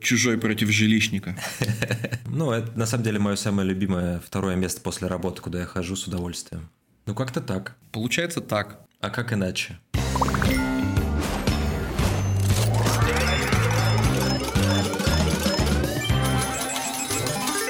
[0.00, 1.36] Чужой против жилищника.
[2.32, 5.96] Ну, это на самом деле мое самое любимое второе место после работы, куда я хожу
[5.96, 6.70] с удовольствием.
[7.06, 7.76] Ну, как-то так.
[7.90, 8.78] Получается так.
[9.00, 9.80] А как иначе?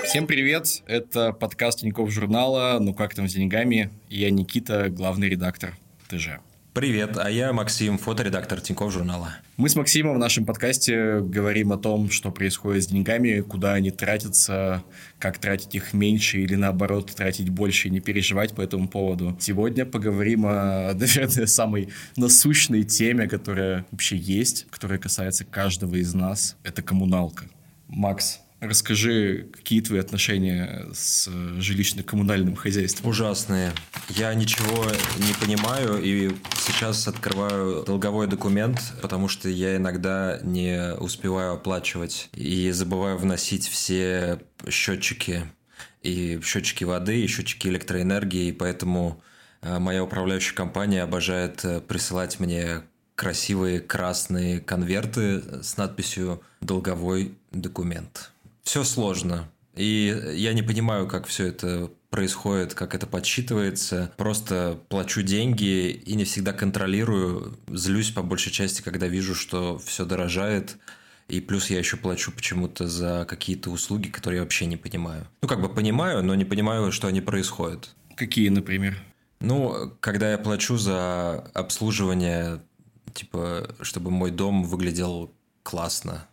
[0.05, 0.83] Всем привет!
[0.87, 5.77] Это подкаст Тинькофф журнала «Ну как там с деньгами?» Я Никита, главный редактор
[6.09, 6.41] ТЖ.
[6.73, 9.35] Привет, а я Максим, фоторедактор Тинькофф журнала.
[9.57, 13.91] Мы с Максимом в нашем подкасте говорим о том, что происходит с деньгами, куда они
[13.91, 14.85] тратятся,
[15.19, 19.37] как тратить их меньше или наоборот тратить больше и не переживать по этому поводу.
[19.41, 26.57] Сегодня поговорим о, наверное, самой насущной теме, которая вообще есть, которая касается каждого из нас.
[26.63, 27.47] Это коммуналка.
[27.89, 33.09] Макс, Расскажи, какие твои отношения с жилищно-коммунальным хозяйством?
[33.09, 33.73] Ужасные.
[34.11, 34.85] Я ничего
[35.17, 42.71] не понимаю и сейчас открываю долговой документ, потому что я иногда не успеваю оплачивать и
[42.71, 45.45] забываю вносить все счетчики
[46.03, 49.23] и счетчики воды, и счетчики электроэнергии, и поэтому
[49.63, 52.83] э, моя управляющая компания обожает э, присылать мне
[53.15, 59.51] красивые красные конверты с надписью «Долговой документ» все сложно.
[59.75, 64.13] И я не понимаю, как все это происходит, как это подсчитывается.
[64.17, 67.59] Просто плачу деньги и не всегда контролирую.
[67.69, 70.77] Злюсь по большей части, когда вижу, что все дорожает.
[71.29, 75.29] И плюс я еще плачу почему-то за какие-то услуги, которые я вообще не понимаю.
[75.43, 77.91] Ну, как бы понимаю, но не понимаю, что они происходят.
[78.17, 79.01] Какие, например?
[79.39, 82.61] Ну, когда я плачу за обслуживание,
[83.15, 86.27] типа, чтобы мой дом выглядел классно,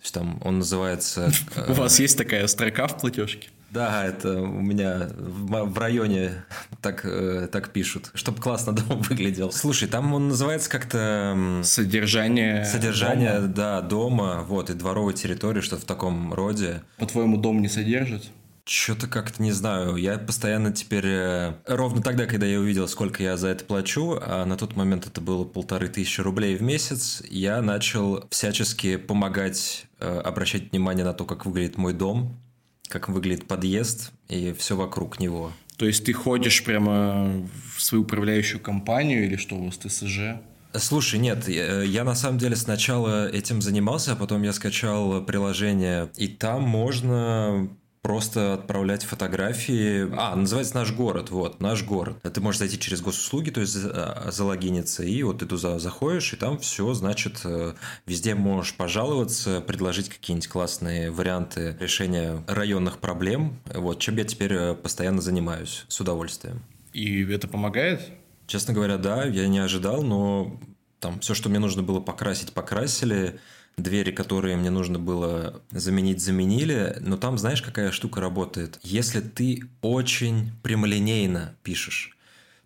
[0.00, 1.30] то есть там он называется...
[1.68, 3.50] У вас есть такая строка в платежке?
[3.70, 6.44] Да, это у меня в районе
[6.80, 9.52] так, э, так пишут, чтобы классно дом выглядел.
[9.52, 11.60] Слушай, там он называется как-то...
[11.62, 13.48] Содержание Содержание, дома.
[13.48, 16.82] да, дома, вот, и дворовой территории, что-то в таком роде.
[16.96, 18.30] По-твоему, дом не содержит?
[18.72, 19.96] Что-то как-то не знаю.
[19.96, 21.04] Я постоянно теперь...
[21.04, 25.08] Э, ровно тогда, когда я увидел, сколько я за это плачу, а на тот момент
[25.08, 31.12] это было полторы тысячи рублей в месяц, я начал всячески помогать, э, обращать внимание на
[31.14, 32.40] то, как выглядит мой дом,
[32.86, 35.52] как выглядит подъезд и все вокруг него.
[35.76, 37.44] То есть ты ходишь прямо
[37.74, 40.38] в свою управляющую компанию или что у вас ТСЖ?
[40.76, 46.08] Слушай, нет, я, я на самом деле сначала этим занимался, а потом я скачал приложение,
[46.16, 47.68] и там можно
[48.02, 50.08] просто отправлять фотографии.
[50.16, 52.16] А, называется «Наш город», вот, «Наш город».
[52.22, 56.36] Ты можешь зайти через госуслуги, то есть э, залогиниться, и вот ты туда заходишь, и
[56.36, 57.74] там все, значит, э,
[58.06, 64.74] везде можешь пожаловаться, предложить какие-нибудь классные варианты решения районных проблем, вот, чем я теперь э,
[64.74, 66.62] постоянно занимаюсь, с удовольствием.
[66.92, 68.00] И это помогает?
[68.46, 70.58] Честно говоря, да, я не ожидал, но
[71.00, 73.40] там все, что мне нужно было покрасить, покрасили,
[73.82, 76.96] двери, которые мне нужно было заменить, заменили.
[77.00, 78.78] Но там, знаешь, какая штука работает?
[78.82, 82.16] Если ты очень прямолинейно пишешь,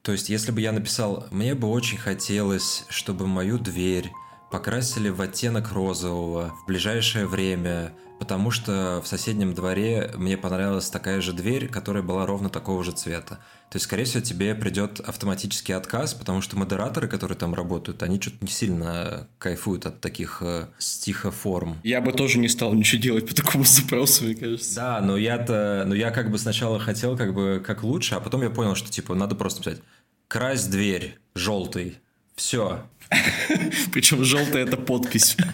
[0.02, 4.12] то есть, если бы я написал, мне бы очень хотелось, чтобы мою дверь
[4.54, 11.20] покрасили в оттенок розового в ближайшее время, потому что в соседнем дворе мне понравилась такая
[11.20, 13.40] же дверь, которая была ровно такого же цвета.
[13.68, 18.20] То есть, скорее всего, тебе придет автоматический отказ, потому что модераторы, которые там работают, они
[18.20, 21.80] что-то не сильно кайфуют от таких э, стихоформ.
[21.82, 24.76] Я бы тоже не стал ничего делать по такому запросу, мне кажется.
[24.76, 28.42] Да, но я-то, но я как бы сначала хотел как бы как лучше, а потом
[28.42, 29.80] я понял, что типа надо просто писать
[30.28, 31.98] «крась дверь желтый».
[32.36, 32.84] Все.
[33.92, 35.36] Причем желтая это подпись.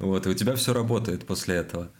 [0.00, 1.90] Вот, и у тебя все работает после этого.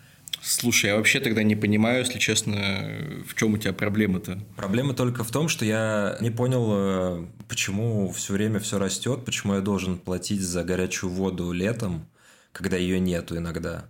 [0.40, 4.40] Слушай, я вообще тогда не понимаю, если честно, в чем у тебя проблема-то?
[4.56, 9.54] Проблема только в том, что я не понял, э, почему все время все растет, почему
[9.54, 12.08] я должен платить за горячую воду летом,
[12.52, 13.84] когда ее нету иногда.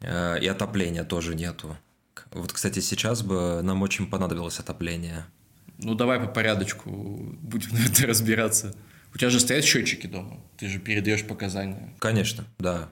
[0.00, 1.76] Э, и отопления тоже нету.
[2.30, 5.26] Вот, кстати, сейчас бы нам очень понадобилось отопление.
[5.78, 6.90] Ну, давай по порядочку
[7.42, 8.74] будем на это разбираться.
[9.14, 11.92] У тебя же стоят счетчики дома, ты же передаешь показания.
[11.98, 12.90] Конечно, да.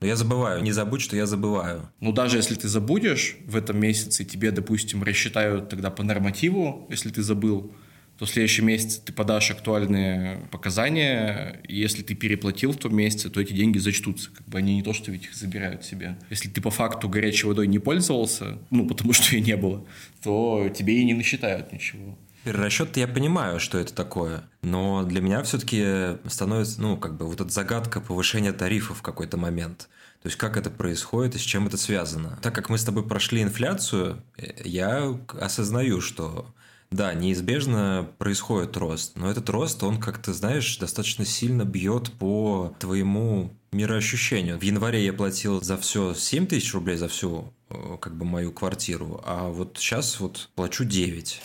[0.00, 0.62] Но я забываю.
[0.62, 1.90] Не забудь, что я забываю.
[2.00, 7.10] Ну, даже если ты забудешь в этом месяце, тебе, допустим, рассчитают тогда по нормативу, если
[7.10, 7.74] ты забыл,
[8.18, 13.30] то в следующем месяце ты подашь актуальные показания, и если ты переплатил в том месяце,
[13.30, 14.30] то эти деньги зачтутся.
[14.30, 16.18] Как бы они не то, что ведь их забирают себе.
[16.28, 19.86] Если ты по факту горячей водой не пользовался, ну, потому что ее не было,
[20.22, 22.18] то тебе и не насчитают ничего.
[22.44, 27.40] Перерасчет я понимаю, что это такое, но для меня все-таки становится, ну, как бы вот
[27.40, 29.88] эта загадка повышения тарифов в какой-то момент.
[30.22, 32.38] То есть как это происходит и с чем это связано.
[32.42, 34.22] Так как мы с тобой прошли инфляцию,
[34.64, 36.46] я осознаю, что
[36.90, 42.74] Да, неизбежно происходит рост, но этот рост, он, как ты знаешь, достаточно сильно бьет по
[42.80, 44.58] твоему мироощущению.
[44.58, 48.50] В январе я платил за все 7 тысяч рублей, за всю э, как бы мою
[48.50, 51.40] квартиру, а вот сейчас вот плачу 9.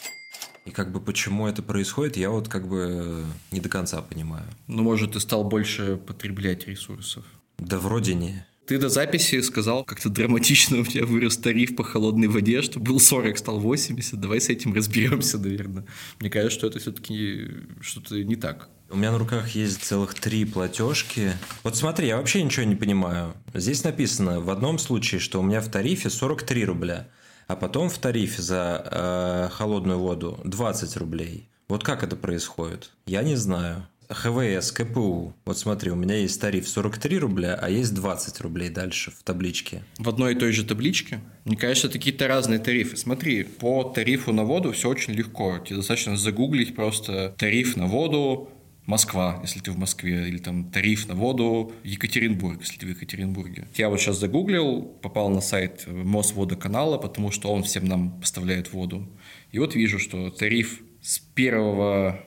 [0.65, 4.45] И как бы почему это происходит, я вот как бы не до конца понимаю.
[4.67, 7.23] Ну, может, ты стал больше потреблять ресурсов?
[7.59, 8.45] Да вроде не.
[8.65, 12.99] Ты до записи сказал, как-то драматично у тебя вырос тариф по холодной воде, что был
[12.99, 14.19] 40, стал 80.
[14.19, 15.85] Давай с этим разберемся, наверное.
[16.19, 17.47] Мне кажется, что это все-таки
[17.79, 18.69] что-то не так.
[18.89, 21.33] У меня на руках есть целых три платежки.
[21.63, 23.33] Вот смотри, я вообще ничего не понимаю.
[23.53, 27.07] Здесь написано в одном случае, что у меня в тарифе 43 рубля,
[27.47, 31.49] а потом в тарифе за э, холодную воду 20 рублей.
[31.67, 32.91] Вот как это происходит?
[33.05, 33.87] Я не знаю.
[34.09, 35.33] ХВС, КПУ.
[35.45, 39.83] Вот смотри, у меня есть тариф 43 рубля, а есть 20 рублей дальше в табличке.
[39.97, 41.21] В одной и той же табличке?
[41.43, 42.97] Мне кажется, это какие-то разные тарифы.
[42.97, 45.59] Смотри, по тарифу на воду все очень легко.
[45.59, 48.49] Тебе достаточно загуглить просто тариф на воду
[48.85, 53.67] Москва, если ты в Москве, или там тариф на воду Екатеринбург, если ты в Екатеринбурге.
[53.75, 59.07] Я вот сейчас загуглил, попал на сайт Мосводоканала, потому что он всем нам поставляет воду.
[59.51, 61.55] И вот вижу, что тариф с 1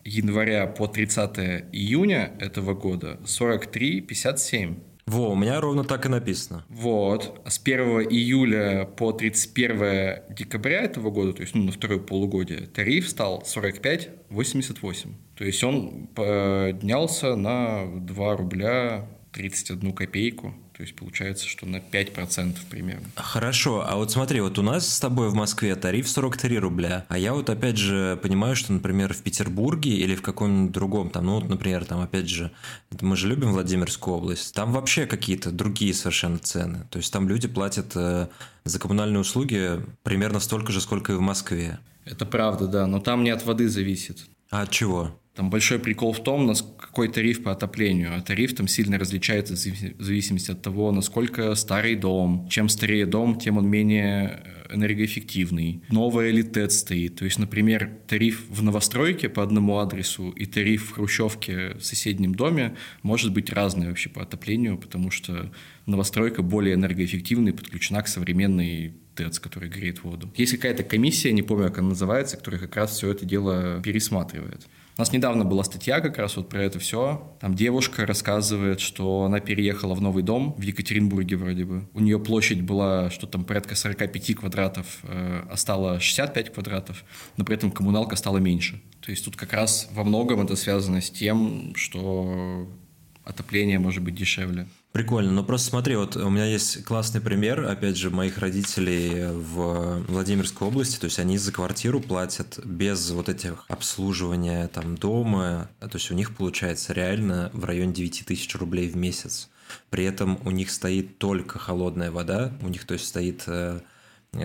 [0.04, 1.38] января по 30
[1.72, 4.78] июня этого года 43,57.
[5.08, 6.64] Во, у меня ровно так и написано.
[6.68, 7.40] Вот.
[7.42, 12.66] А с 1 июля по 31 декабря этого года, то есть ну, на второе полугодие,
[12.66, 15.14] тариф стал 45,88.
[15.34, 20.52] То есть он поднялся на 2 рубля 31 копейку.
[20.78, 23.08] То есть получается, что на 5% примерно.
[23.16, 27.18] Хорошо, а вот смотри, вот у нас с тобой в Москве тариф 43 рубля, а
[27.18, 31.40] я вот опять же понимаю, что, например, в Петербурге или в каком-нибудь другом, там, ну
[31.40, 32.52] вот, например, там опять же,
[33.00, 36.86] мы же любим Владимирскую область, там вообще какие-то другие совершенно цены.
[36.90, 38.28] То есть там люди платят э,
[38.62, 41.80] за коммунальные услуги примерно столько же, сколько и в Москве.
[42.04, 44.28] Это правда, да, но там не от воды зависит.
[44.50, 45.20] А от чего?
[45.38, 48.16] Там большой прикол в том, какой тариф по отоплению.
[48.16, 52.48] А тариф там сильно различается в зависимости от того, насколько старый дом.
[52.50, 55.84] Чем старее дом, тем он менее э, энергоэффективный.
[55.90, 57.14] Новая ли ТЭЦ стоит.
[57.16, 62.34] То есть, например, тариф в новостройке по одному адресу и тариф в хрущевке в соседнем
[62.34, 65.52] доме может быть разный вообще по отоплению, потому что
[65.86, 70.30] новостройка более энергоэффективная подключена к современной ТЭЦ, который греет воду.
[70.36, 74.66] Есть какая-то комиссия, не помню, как она называется, которая как раз все это дело пересматривает.
[74.96, 77.36] У нас недавно была статья как раз вот про это все.
[77.40, 81.88] Там девушка рассказывает, что она переехала в новый дом в Екатеринбурге вроде бы.
[81.94, 87.04] У нее площадь была, что там порядка 45 квадратов, э, а стала 65 квадратов,
[87.36, 88.82] но при этом коммуналка стала меньше.
[89.00, 92.68] То есть тут как раз во многом это связано с тем, что
[93.24, 94.66] отопление может быть дешевле.
[94.98, 100.02] Прикольно, но просто смотри, вот у меня есть классный пример, опять же, моих родителей в
[100.08, 105.90] Владимирской области, то есть они за квартиру платят без вот этих обслуживания там дома, то
[105.94, 109.48] есть у них получается реально в районе 9 тысяч рублей в месяц.
[109.88, 113.78] При этом у них стоит только холодная вода, у них то есть стоит э,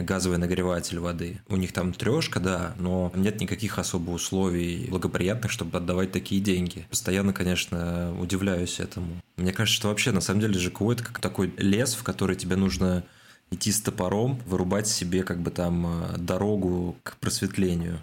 [0.02, 1.42] газовый нагреватель воды.
[1.48, 6.86] У них там трешка, да, но нет никаких особо условий благоприятных, чтобы отдавать такие деньги.
[6.90, 9.22] Постоянно, конечно, удивляюсь этому.
[9.38, 12.56] Мне кажется, что вообще на самом деле ЖКУ это как такой лес, в который тебе
[12.56, 13.04] нужно
[13.52, 18.00] идти с топором, вырубать себе как бы там э, дорогу к просветлению.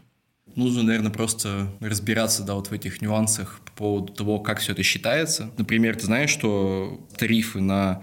[0.56, 4.82] Нужно, наверное, просто разбираться, да, вот в этих нюансах по поводу того, как все это
[4.82, 5.50] считается.
[5.56, 8.02] Например, ты знаешь, что тарифы на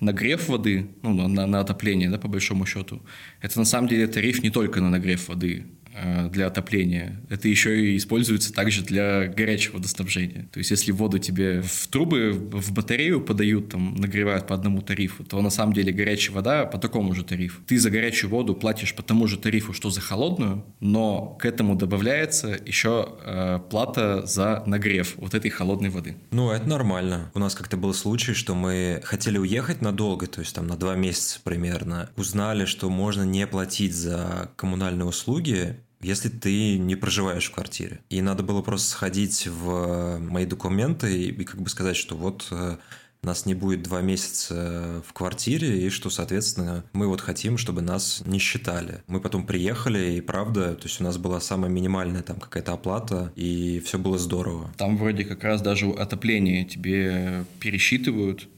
[0.00, 3.02] нагрев воды, ну, на, на отопление, да, по большому счету,
[3.40, 5.66] это на самом деле тариф не только на нагрев воды.
[5.98, 7.22] Э, для отопления.
[7.30, 10.46] Это еще и используется также для горячего водоснабжения.
[10.52, 15.24] То есть, если воду тебе в трубы, в батарею подают, там, нагревают по одному тарифу,
[15.24, 17.62] то на самом деле горячая вода по такому же тарифу.
[17.66, 21.76] Ты за горячую воду платишь по тому же тарифу, что за холодную, но к этому
[21.76, 26.16] добавляется еще э, плата за нагрев вот этой холодной воды.
[26.30, 27.30] Ну, это нормально.
[27.32, 30.94] У нас как-то был случай, что мы хотели уехать надолго, то есть там на два
[30.94, 32.10] месяца примерно.
[32.16, 38.00] Узнали, что можно не платить за коммунальные услуги, если ты не проживаешь в квартире.
[38.10, 42.76] И надо было просто сходить в мои документы и, как бы сказать, что вот э,
[43.26, 48.22] нас не будет два месяца в квартире, и что, соответственно, мы вот хотим, чтобы нас
[48.24, 49.02] не считали.
[49.08, 53.32] Мы потом приехали, и правда, то есть у нас была самая минимальная там какая-то оплата,
[53.36, 54.72] и все было здорово.
[54.78, 58.48] Там вроде как раз даже отопление тебе пересчитывают,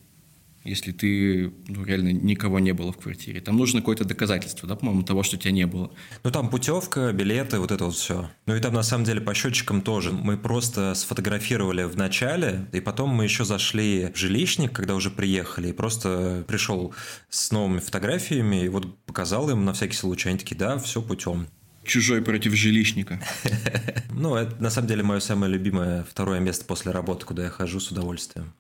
[0.69, 3.41] если ты ну, реально никого не было в квартире.
[3.41, 5.91] Там нужно какое-то доказательство, да, по-моему, того, что тебя не было.
[6.23, 8.31] Ну, там путевка, билеты, вот это вот все.
[8.47, 10.13] Ну, и там, на самом деле, по счетчикам тоже.
[10.13, 15.69] Мы просто сфотографировали в начале, и потом мы еще зашли в жилищник, когда уже приехали,
[15.69, 16.95] и просто пришел
[17.29, 20.29] с новыми фотографиями, и вот показал им на всякий случай.
[20.29, 21.49] Они такие, да, все путем.
[21.85, 23.21] Чужой против жилищника.
[24.11, 27.79] Ну, это на самом деле мое самое любимое второе место после работы, куда я хожу
[27.79, 28.53] с удовольствием.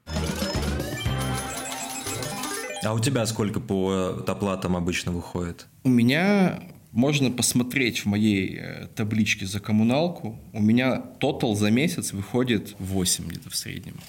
[2.88, 5.66] А у тебя сколько по доплатам обычно выходит?
[5.84, 6.58] У меня
[6.90, 10.40] можно посмотреть в моей э, табличке за коммуналку.
[10.54, 14.00] У меня тотал за месяц выходит 8 где-то в среднем.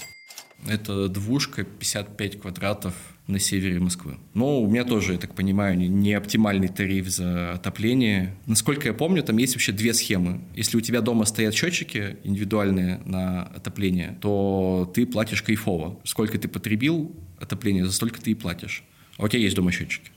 [0.67, 2.93] Это двушка 55 квадратов
[3.27, 4.17] на севере Москвы.
[4.33, 8.35] Но у меня тоже, я так понимаю, не оптимальный тариф за отопление.
[8.45, 10.41] Насколько я помню, там есть вообще две схемы.
[10.55, 15.99] Если у тебя дома стоят счетчики индивидуальные на отопление, то ты платишь кайфово.
[16.03, 18.83] Сколько ты потребил отопление, за столько ты и платишь.
[19.17, 20.11] А у тебя есть дома счетчики?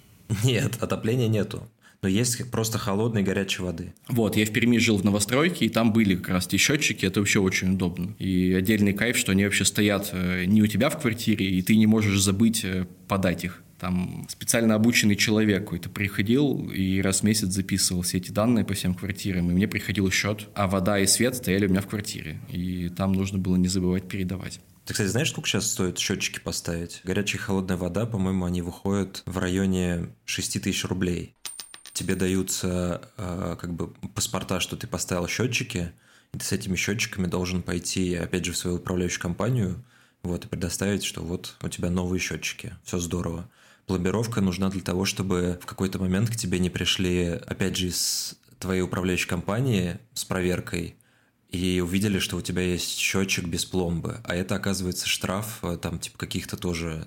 [0.45, 1.69] Нет, отопления нету
[2.03, 3.95] но есть просто холодной и горячей воды.
[4.09, 7.21] Вот, я в Перми жил в новостройке, и там были как раз эти счетчики, это
[7.21, 8.15] вообще очень удобно.
[8.19, 11.77] И отдельный кайф, что они вообще стоят э, не у тебя в квартире, и ты
[11.77, 13.63] не можешь забыть э, подать их.
[13.79, 18.75] Там специально обученный человек какой-то приходил и раз в месяц записывал все эти данные по
[18.75, 22.41] всем квартирам, и мне приходил счет, а вода и свет стояли у меня в квартире,
[22.49, 24.61] и там нужно было не забывать передавать.
[24.85, 27.01] Ты, кстати, знаешь, сколько сейчас стоит счетчики поставить?
[27.05, 31.37] Горячая и холодная вода, по-моему, они выходят в районе 6 тысяч рублей
[31.93, 35.93] тебе даются э, как бы паспорта, что ты поставил счетчики,
[36.33, 39.85] и ты с этими счетчиками должен пойти, опять же, в свою управляющую компанию,
[40.23, 43.51] вот, и предоставить, что вот у тебя новые счетчики, все здорово.
[43.87, 48.39] Пломбировка нужна для того, чтобы в какой-то момент к тебе не пришли, опять же, из
[48.59, 50.97] твоей управляющей компании с проверкой,
[51.51, 55.99] и увидели, что у тебя есть счетчик без пломбы, а это, оказывается, штраф, э, там,
[55.99, 57.07] типа, каких-то тоже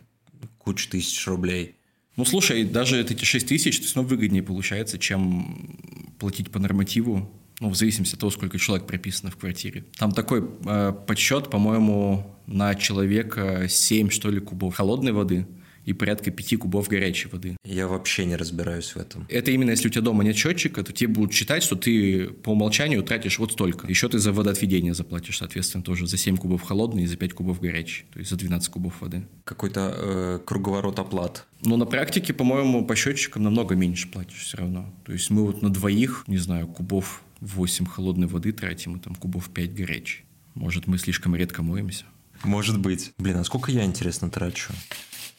[0.59, 1.77] куча тысяч рублей–
[2.15, 5.77] ну, слушай, даже эти 6 тысяч, то есть, ну, выгоднее получается, чем
[6.19, 9.85] платить по нормативу, ну, в зависимости от того, сколько человек прописано в квартире.
[9.97, 15.47] Там такой э, подсчет, по-моему, на человека 7, что ли, кубов холодной воды–
[15.85, 17.57] и порядка 5 кубов горячей воды.
[17.63, 19.25] Я вообще не разбираюсь в этом.
[19.29, 22.49] Это именно если у тебя дома нет счетчика, то тебе будут считать, что ты по
[22.49, 23.87] умолчанию тратишь вот столько.
[23.87, 27.59] Еще ты за водоотведение заплатишь, соответственно, тоже за 7 кубов холодной и за 5 кубов
[27.59, 29.27] горячей, то есть за 12 кубов воды.
[29.43, 31.45] Какой-то э, круговорот оплат.
[31.63, 34.93] Но на практике, по-моему, по счетчикам намного меньше платишь все равно.
[35.05, 39.15] То есть мы вот на двоих, не знаю, кубов 8 холодной воды тратим, и там
[39.15, 40.25] кубов 5 горячей.
[40.55, 42.05] Может, мы слишком редко моемся?
[42.43, 43.13] Может быть.
[43.17, 44.73] Блин, а сколько я, интересно, трачу?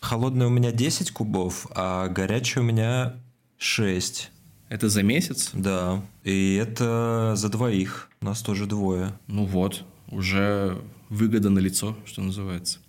[0.01, 3.17] Холодная у меня 10 кубов, а горячая у меня
[3.59, 4.31] 6.
[4.69, 5.51] Это за месяц?
[5.53, 6.03] Да.
[6.25, 8.09] И это за двоих.
[8.21, 9.19] У нас тоже двое.
[9.27, 12.81] Ну вот, уже выгода на лицо, что называется.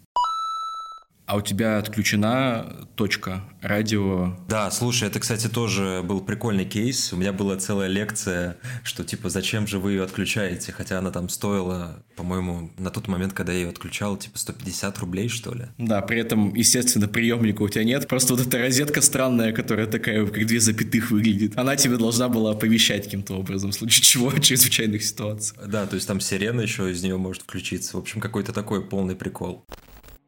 [1.27, 4.37] А у тебя отключена точка радио?
[4.47, 7.11] Да, слушай, это, кстати, тоже был прикольный кейс.
[7.11, 8.55] У меня была целая лекция,
[8.85, 13.33] что типа зачем же вы ее отключаете, хотя она там стоила, по-моему, на тот момент,
[13.33, 15.65] когда я ее отключал, типа 150 рублей, что ли.
[15.77, 18.07] Да, при этом, естественно, приемника у тебя нет.
[18.07, 21.57] Просто вот эта розетка странная, которая такая, как две запятых выглядит.
[21.57, 25.67] Она тебе должна была оповещать каким-то образом, в случае чего, в чрезвычайных ситуациях.
[25.67, 27.97] Да, то есть там сирена еще из нее может включиться.
[27.97, 29.65] В общем, какой-то такой полный прикол.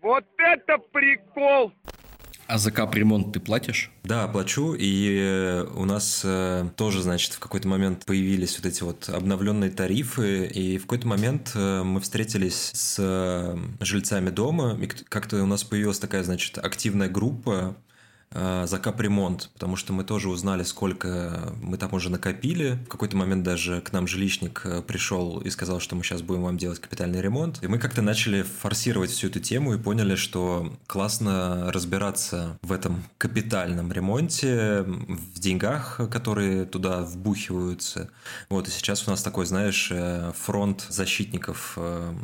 [0.01, 1.73] Вот это прикол!
[2.47, 3.91] А за капремонт ты платишь?
[4.03, 9.07] Да, плачу, и у нас э, тоже, значит, в какой-то момент появились вот эти вот
[9.07, 15.43] обновленные тарифы, и в какой-то момент э, мы встретились с э, жильцами дома, и как-то
[15.43, 17.88] у нас появилась такая, значит, активная группа, Э,
[18.31, 22.79] за капремонт, потому что мы тоже узнали, сколько мы там уже накопили.
[22.85, 26.43] В какой-то момент даже к нам жилищник э, пришел и сказал, что мы сейчас будем
[26.43, 27.59] вам делать капитальный ремонт.
[27.63, 33.03] И мы как-то начали форсировать всю эту тему и поняли, что классно разбираться в этом
[33.17, 38.09] капитальном ремонте, в деньгах, которые туда вбухиваются.
[38.49, 41.77] Вот, и сейчас у нас такой, знаешь, э, фронт защитников,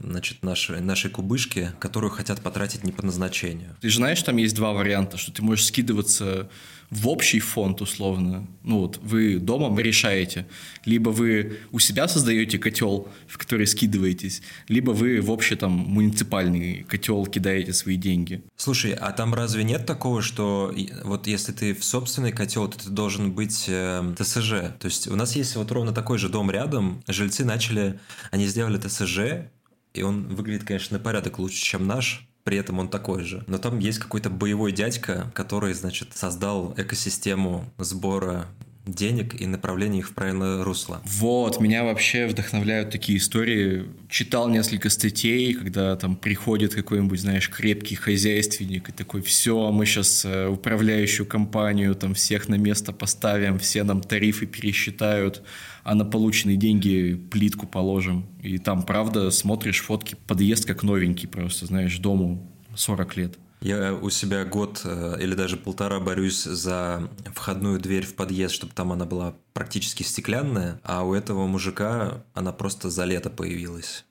[0.04, 3.76] значит, нашей, нашей кубышки, которую хотят потратить не по назначению.
[3.82, 6.50] Ты же знаешь, там есть два варианта, что ты можешь скидывать вкидываться
[6.92, 8.48] в общий фонд условно.
[8.64, 10.46] Ну вот вы дома решаете.
[10.86, 16.84] Либо вы у себя создаете котел, в который скидываетесь, либо вы в общий там муниципальный
[16.84, 18.44] котел кидаете свои деньги.
[18.56, 20.74] Слушай, а там разве нет такого, что
[21.04, 24.50] вот если ты в собственный котел, то ты должен быть э, ТСЖ?
[24.80, 28.00] То есть у нас есть вот ровно такой же дом рядом, жильцы начали,
[28.32, 29.50] они сделали ТСЖ,
[29.94, 33.44] и он выглядит, конечно, на порядок лучше, чем наш, при этом он такой же.
[33.48, 38.48] Но там есть какой-то боевой дядька, который, значит, создал экосистему сбора
[38.86, 41.02] денег и направления их в правильное русло.
[41.06, 43.86] Вот, меня вообще вдохновляют такие истории.
[44.10, 50.26] Читал несколько статей, когда там приходит какой-нибудь, знаешь, крепкий хозяйственник и такой, все, мы сейчас
[50.26, 55.44] э, управляющую компанию там всех на место поставим, все нам тарифы пересчитают,
[55.84, 58.26] а на полученные деньги плитку положим.
[58.42, 63.38] И там, правда, смотришь фотки, подъезд как новенький просто, знаешь, дому 40 лет.
[63.66, 68.74] Я у себя год э, или даже полтора борюсь за входную дверь в подъезд, чтобы
[68.74, 74.06] там она была практически стеклянная, а у этого мужика она просто за лето появилась.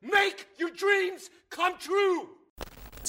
[0.00, 2.39] Make your dreams come true!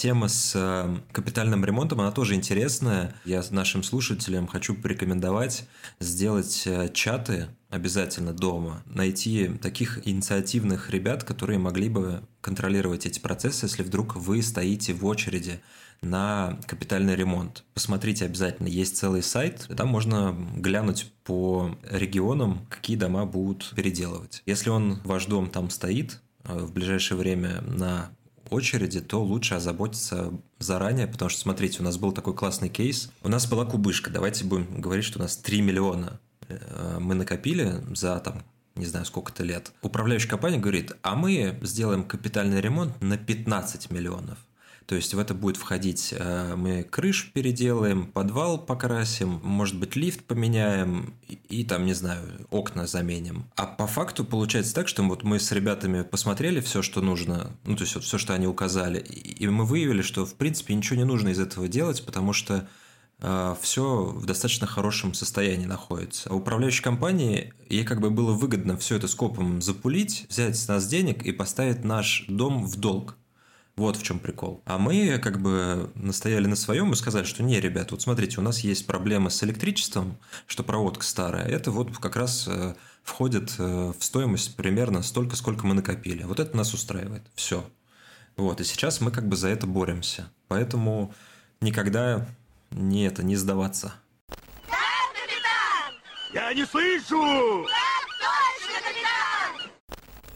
[0.01, 3.13] Тема с э, капитальным ремонтом, она тоже интересная.
[3.23, 5.67] Я нашим слушателям хочу порекомендовать
[5.99, 13.67] сделать э, чаты обязательно дома, найти таких инициативных ребят, которые могли бы контролировать эти процессы,
[13.67, 15.61] если вдруг вы стоите в очереди
[16.01, 17.63] на капитальный ремонт.
[17.75, 24.41] Посмотрите обязательно, есть целый сайт, там можно глянуть по регионам, какие дома будут переделывать.
[24.47, 28.09] Если он, ваш дом там стоит, э, в ближайшее время на
[28.51, 33.11] очереди, то лучше озаботиться заранее, потому что, смотрите, у нас был такой классный кейс.
[33.23, 37.81] У нас была кубышка, давайте будем говорить, что у нас 3 миллиона э, мы накопили
[37.95, 38.43] за там
[38.75, 39.73] не знаю, сколько-то лет.
[39.81, 44.37] Управляющая компания говорит, а мы сделаем капитальный ремонт на 15 миллионов.
[44.85, 50.23] То есть в это будет входить, э, мы крышу переделаем, подвал покрасим, может быть, лифт
[50.25, 53.45] поменяем и, и там, не знаю, окна заменим.
[53.55, 57.75] А по факту получается так, что вот мы с ребятами посмотрели все, что нужно, ну,
[57.75, 61.05] то есть вот все, что они указали, и мы выявили, что, в принципе, ничего не
[61.05, 62.67] нужно из этого делать, потому что
[63.19, 66.29] э, все в достаточно хорошем состоянии находится.
[66.29, 70.87] А управляющей компании ей как бы было выгодно все это скопом запулить, взять с нас
[70.87, 73.15] денег и поставить наш дом в долг.
[73.77, 74.61] Вот в чем прикол.
[74.65, 78.43] А мы как бы настояли на своем и сказали, что не, ребят, вот смотрите, у
[78.43, 81.47] нас есть проблемы с электричеством, что проводка старая.
[81.47, 86.23] Это вот как раз э, входит э, в стоимость примерно столько, сколько мы накопили.
[86.23, 87.23] Вот это нас устраивает.
[87.33, 87.65] Все.
[88.35, 90.29] Вот, и сейчас мы как бы за это боремся.
[90.47, 91.13] Поэтому
[91.61, 92.27] никогда
[92.71, 93.93] не это, не сдаваться.
[96.33, 97.65] Я не слышу!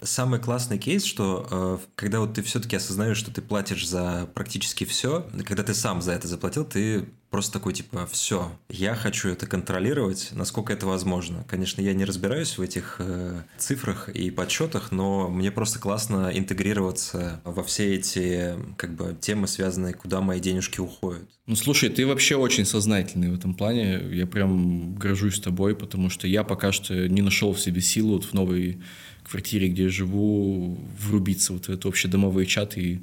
[0.06, 4.86] Самый классный кейс, что э, когда вот ты все-таки осознаешь, что ты платишь за практически
[4.86, 9.46] все, когда ты сам за это заплатил, ты просто такой типа все, я хочу это
[9.46, 11.44] контролировать, насколько это возможно.
[11.50, 17.42] Конечно, я не разбираюсь в этих э, цифрах и подсчетах, но мне просто классно интегрироваться
[17.44, 21.28] во все эти как бы темы, связанные, куда мои денежки уходят.
[21.46, 24.02] Ну слушай, ты вообще очень сознательный в этом плане.
[24.14, 28.24] Я прям горжусь тобой, потому что я пока что не нашел в себе силу вот
[28.24, 28.80] в новой
[29.30, 33.02] квартире, где я живу, врубиться вот в этот общедомовой чат и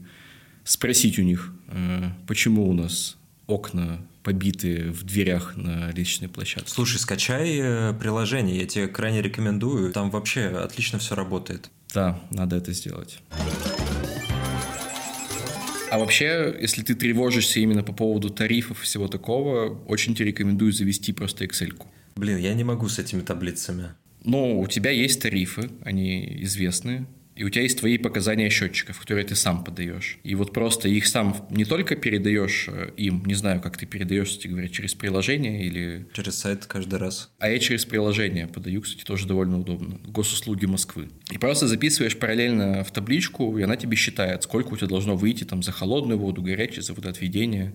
[0.64, 6.70] спросить у них, э, почему у нас окна побиты в дверях на личной площадке.
[6.70, 9.92] Слушай, скачай э, приложение, я тебе крайне рекомендую.
[9.92, 11.70] Там вообще отлично все работает.
[11.92, 13.18] Да, надо это сделать.
[15.90, 20.72] А вообще, если ты тревожишься именно по поводу тарифов и всего такого, очень тебе рекомендую
[20.72, 21.76] завести просто Excel.
[21.76, 21.86] -ку.
[22.16, 23.88] Блин, я не могу с этими таблицами.
[24.24, 29.24] Но у тебя есть тарифы, они известны, и у тебя есть твои показания счетчиков, которые
[29.24, 30.18] ты сам подаешь.
[30.22, 34.28] И вот просто их сам не только передаешь э, им, не знаю, как ты передаешь,
[34.28, 36.06] кстати говоря, через приложение или...
[36.12, 37.30] Через сайт каждый раз.
[37.38, 39.98] А я через приложение подаю, кстати, тоже довольно удобно.
[40.04, 41.08] Госуслуги Москвы.
[41.30, 45.44] И просто записываешь параллельно в табличку, и она тебе считает, сколько у тебя должно выйти
[45.44, 47.74] там за холодную воду, горячую, за водоотведение.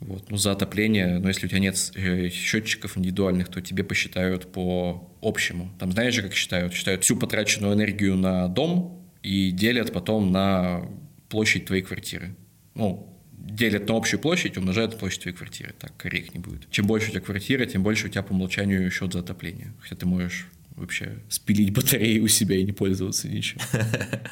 [0.00, 0.30] Вот.
[0.30, 5.10] Ну, за отопление, но если у тебя нет э, счетчиков индивидуальных, то тебе посчитают по
[5.22, 5.72] общему.
[5.78, 6.74] Там знаешь же, как считают?
[6.74, 10.82] Считают всю потраченную энергию на дом и делят потом на
[11.28, 12.36] площадь твоей квартиры.
[12.74, 15.74] Ну, делят на общую площадь, умножают площадь твоей квартиры.
[15.78, 16.70] Так корректнее будет.
[16.70, 19.72] Чем больше у тебя квартира, тем больше у тебя по умолчанию счет за отопление.
[19.80, 23.60] Хотя ты можешь вообще спилить батареи у себя и не пользоваться ничем.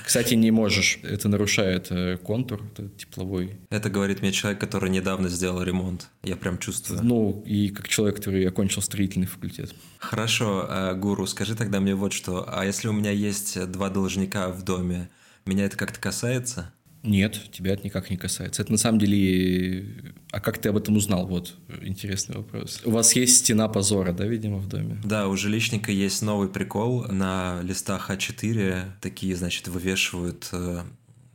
[0.04, 0.98] Кстати, не можешь.
[1.02, 3.56] Это нарушает э, контур это тепловой.
[3.70, 6.08] Это говорит мне человек, который недавно сделал ремонт.
[6.22, 7.02] Я прям чувствую.
[7.02, 9.74] Ну, и как человек, который окончил строительный факультет.
[9.98, 12.46] Хорошо, э, Гуру, скажи тогда мне вот что.
[12.46, 15.08] А если у меня есть два должника в доме,
[15.46, 16.72] меня это как-то касается?
[17.04, 18.62] Нет, тебя это никак не касается.
[18.62, 19.86] Это на самом деле...
[20.30, 21.26] А как ты об этом узнал?
[21.26, 22.80] Вот интересный вопрос.
[22.84, 24.98] У вас есть стена позора, да, видимо, в доме?
[25.04, 27.04] Да, у жилищника есть новый прикол.
[27.08, 30.82] На листах А4 такие, значит, вывешивают э,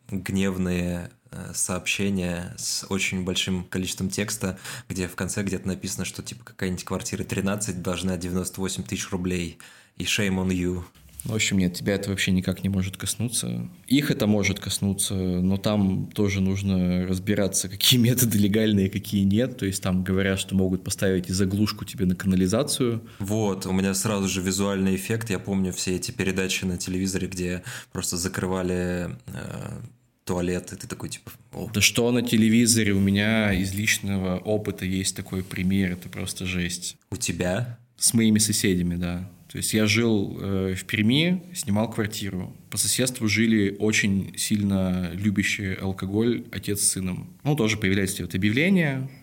[0.09, 4.57] гневные э, сообщения с очень большим количеством текста,
[4.89, 9.59] где в конце где-то написано, что типа какая-нибудь квартира 13 должна 98 тысяч рублей,
[9.97, 10.83] и shame on you.
[11.25, 13.67] В общем, нет, тебя это вообще никак не может коснуться.
[13.87, 19.57] Их это может коснуться, но там тоже нужно разбираться, какие методы легальные, какие нет.
[19.57, 23.01] То есть там говорят, что могут поставить и заглушку тебе на канализацию.
[23.19, 25.29] Вот, у меня сразу же визуальный эффект.
[25.29, 29.81] Я помню все эти передачи на телевизоре, где просто закрывали э,
[30.23, 31.31] туалет, и ты такой типа...
[31.53, 31.69] О.
[31.73, 32.93] Да что на телевизоре?
[32.93, 36.97] У меня из личного опыта есть такой пример, это просто жесть.
[37.11, 37.77] У тебя?
[37.97, 39.29] С моими соседями, да.
[39.51, 42.55] То есть я жил э, в Перми, снимал квартиру.
[42.69, 47.27] По соседству жили очень сильно любящие алкоголь отец с сыном.
[47.43, 49.18] Ну, тоже появляется вот объявление, а,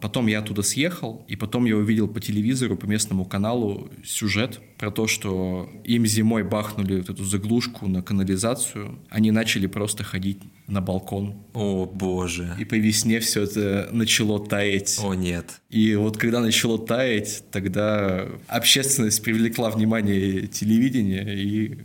[0.00, 4.90] Потом я оттуда съехал, и потом я увидел по телевизору, по местному каналу сюжет про
[4.90, 8.98] то, что им зимой бахнули вот эту заглушку на канализацию.
[9.08, 11.34] Они начали просто ходить на балкон.
[11.54, 12.54] О, боже.
[12.58, 14.98] И по весне все это начало таять.
[15.02, 15.60] О, нет.
[15.70, 21.78] И вот когда начало таять, тогда общественность привлекла внимание телевидения и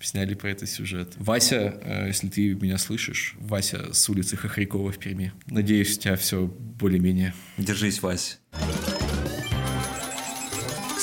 [0.00, 1.14] сняли про это сюжет.
[1.16, 5.32] Вася, э, если ты меня слышишь, Вася с улицы Хохрякова в Перми.
[5.46, 7.34] Надеюсь, у тебя все более-менее.
[7.58, 8.40] Держись, Вась.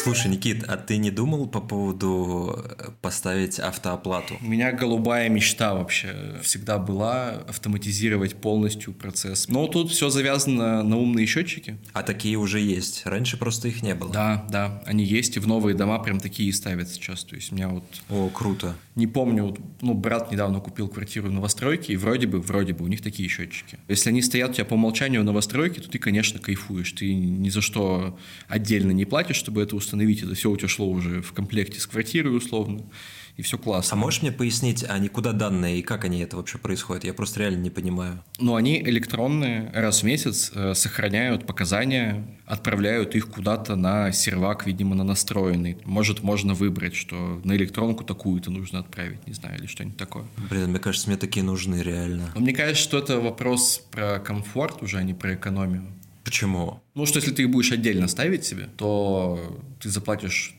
[0.08, 4.38] Слушай, Никит, а ты не думал по поводу э, поставить автооплату?
[4.39, 9.50] У меня голубая мечта вообще всегда была автоматизировать полностью процесс.
[9.50, 11.78] Но тут все завязано на умные счетчики.
[11.91, 13.06] А такие уже есть.
[13.06, 14.13] Раньше просто их не было.
[14.13, 17.26] Да, да, они есть, и в новые дома прям такие ставят сейчас.
[17.26, 17.84] То есть у меня вот...
[18.10, 18.78] О, круто.
[18.96, 22.86] Не помню, вот, ну, брат недавно купил квартиру в новостройке, и вроде бы, вроде бы
[22.86, 23.78] у них такие счетчики.
[23.89, 26.93] Если они стоят у тебя по умолчанию в новостройке, то ты, конечно, кайфуешь.
[26.93, 28.17] Ты ни за что
[28.48, 31.79] отдельно не платишь, чтобы это установить установить, это все у тебя шло уже в комплекте
[31.79, 32.83] с квартирой условно,
[33.36, 33.97] и все классно.
[33.97, 37.03] А можешь мне пояснить, они куда данные и как они это вообще происходят?
[37.03, 38.23] Я просто реально не понимаю.
[38.39, 44.95] Ну, они электронные, раз в месяц э, сохраняют показания, отправляют их куда-то на сервак, видимо,
[44.95, 45.77] на настроенный.
[45.86, 50.25] Может, можно выбрать, что на электронку такую-то нужно отправить, не знаю, или что-нибудь такое.
[50.49, 52.31] Блин, мне кажется, мне такие нужны реально.
[52.36, 55.83] Но мне кажется, что это вопрос про комфорт уже, а не про экономию.
[56.28, 56.82] Почему?
[56.94, 60.58] Ну, что если ты их будешь отдельно ставить себе, то ты заплатишь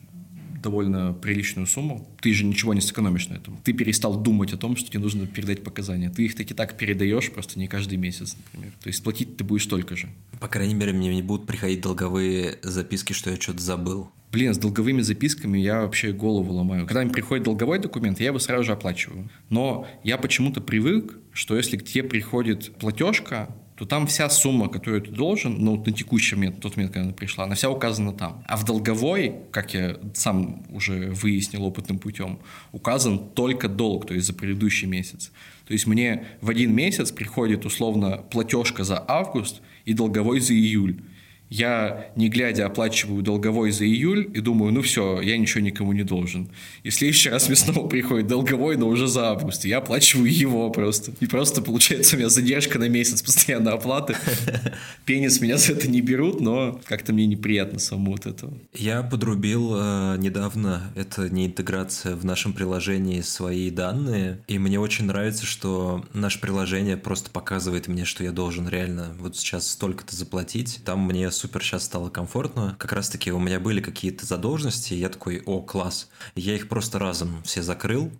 [0.63, 2.09] довольно приличную сумму.
[2.21, 3.55] Ты же ничего не сэкономишь на этом.
[3.63, 6.09] Ты перестал думать о том, что тебе нужно передать показания.
[6.09, 8.73] Ты их таки так передаешь, просто не каждый месяц, например.
[8.81, 10.09] То есть платить ты будешь столько же.
[10.39, 14.09] По крайней мере, мне не будут приходить долговые записки, что я что-то забыл.
[14.31, 16.87] Блин, с долговыми записками я вообще голову ломаю.
[16.87, 19.29] Когда мне приходит долговой документ, я его сразу же оплачиваю.
[19.49, 25.01] Но я почему-то привык, что если к тебе приходит платежка, то там вся сумма, которую
[25.01, 28.43] ты должен, ну, на текущий момент, тот момент, когда она пришла, она вся указана там.
[28.45, 32.39] А в долговой, как я сам уже выяснил опытным путем,
[32.73, 35.31] указан только долг, то есть за предыдущий месяц.
[35.65, 41.01] То есть мне в один месяц приходит условно платежка за август и долговой за июль
[41.49, 46.03] я, не глядя, оплачиваю долговой за июль и думаю, ну все, я ничего никому не
[46.03, 46.49] должен.
[46.83, 50.31] И в следующий раз мне снова приходит долговой, но уже за август, и я оплачиваю
[50.31, 51.11] его просто.
[51.19, 54.15] И просто получается у меня задержка на месяц постоянно оплаты.
[55.05, 58.53] Пенис меня за это не берут, но как-то мне неприятно самому от этого.
[58.73, 65.05] Я подрубил э, недавно, это не интеграция в нашем приложении свои данные, и мне очень
[65.05, 70.81] нравится, что наше приложение просто показывает мне, что я должен реально вот сейчас столько-то заплатить.
[70.85, 72.75] Там мне супер сейчас стало комфортно.
[72.79, 76.09] Как раз таки у меня были какие-то задолженности, я такой, о, класс.
[76.35, 78.11] Я их просто разом все закрыл.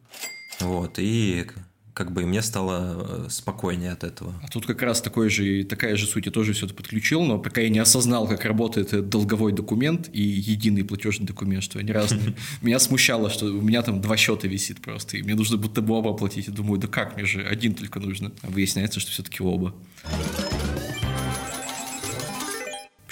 [0.62, 1.46] Вот, и
[1.94, 4.34] как бы мне стало э, спокойнее от этого.
[4.42, 7.38] А тут как раз такой же, такая же суть, я тоже все это подключил, но
[7.40, 11.92] пока я не осознал, как работает этот долговой документ и единый платежный документ, что они
[11.92, 15.82] разные, меня смущало, что у меня там два счета висит просто, и мне нужно будто
[15.82, 16.48] бы оба оплатить.
[16.48, 18.32] Я думаю, да как, мне же один только нужно.
[18.44, 19.76] А выясняется, что все-таки оба.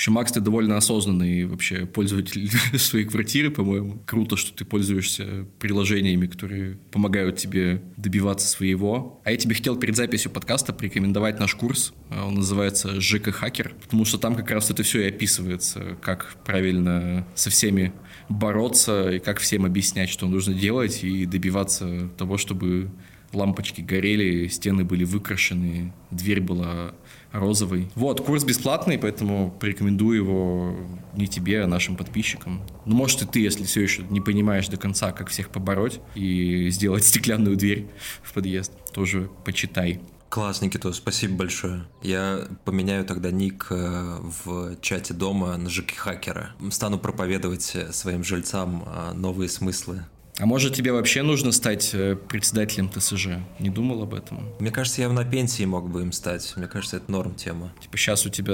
[0.07, 4.01] Общем, Макс, ты довольно осознанный вообще пользователь своей квартиры, по-моему.
[4.05, 9.21] Круто, что ты пользуешься приложениями, которые помогают тебе добиваться своего.
[9.25, 11.93] А я тебе хотел перед записью подкаста порекомендовать наш курс.
[12.09, 17.27] Он называется «ЖК Хакер», потому что там как раз это все и описывается, как правильно
[17.35, 17.91] со всеми
[18.29, 22.91] бороться и как всем объяснять, что нужно делать и добиваться того, чтобы
[23.33, 26.93] лампочки горели, стены были выкрашены, дверь была
[27.31, 27.89] розовый.
[27.95, 30.75] Вот, курс бесплатный, поэтому порекомендую его
[31.15, 32.61] не тебе, а нашим подписчикам.
[32.85, 36.69] Ну, может, и ты, если все еще не понимаешь до конца, как всех побороть и
[36.69, 37.87] сделать стеклянную дверь
[38.23, 40.01] в подъезд, тоже почитай.
[40.29, 41.85] Класс, Никито, спасибо большое.
[42.01, 46.51] Я поменяю тогда ник э, в чате дома на ЖК Хакера.
[46.69, 50.03] Стану проповедовать своим жильцам э, новые смыслы
[50.39, 53.27] а может тебе вообще нужно стать э, председателем ТСЖ?
[53.57, 54.49] Не думал об этом?
[54.59, 56.53] Мне кажется, я на пенсии мог бы им стать.
[56.55, 57.73] Мне кажется, это норм тема.
[57.81, 58.53] Типа сейчас у тебя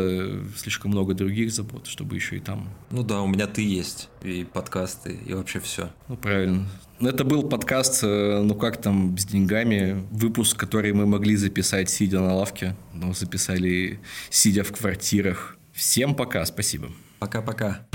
[0.55, 2.69] слишком много других забот, чтобы еще и там.
[2.89, 5.89] Ну да, у меня ты есть, и подкасты, и вообще все.
[6.07, 6.65] Ну правильно.
[6.99, 10.05] Ну, это был подкаст, э, ну как там, с деньгами.
[10.09, 15.57] Выпуск, который мы могли записать, сидя на лавке, но записали, сидя в квартирах.
[15.73, 16.89] Всем пока, спасибо.
[17.19, 17.85] Пока-пока.